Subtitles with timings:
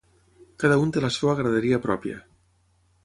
[0.63, 2.17] Cada un té la seva graderia pròpia.